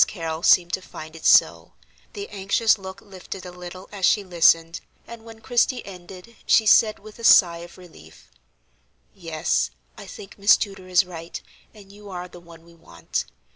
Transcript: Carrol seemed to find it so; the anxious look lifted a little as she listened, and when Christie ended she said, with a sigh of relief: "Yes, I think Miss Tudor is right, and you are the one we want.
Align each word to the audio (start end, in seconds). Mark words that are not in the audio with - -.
Carrol 0.07 0.41
seemed 0.41 0.73
to 0.73 0.81
find 0.81 1.15
it 1.15 1.25
so; 1.27 1.73
the 2.13 2.27
anxious 2.29 2.79
look 2.79 3.01
lifted 3.01 3.45
a 3.45 3.51
little 3.51 3.87
as 3.91 4.03
she 4.03 4.23
listened, 4.23 4.79
and 5.05 5.23
when 5.23 5.41
Christie 5.41 5.85
ended 5.85 6.35
she 6.47 6.65
said, 6.65 6.97
with 6.97 7.19
a 7.19 7.23
sigh 7.23 7.59
of 7.59 7.77
relief: 7.77 8.31
"Yes, 9.13 9.69
I 9.99 10.07
think 10.07 10.39
Miss 10.39 10.57
Tudor 10.57 10.87
is 10.87 11.05
right, 11.05 11.39
and 11.71 11.91
you 11.91 12.09
are 12.09 12.27
the 12.27 12.39
one 12.39 12.65
we 12.65 12.73
want. 12.73 13.25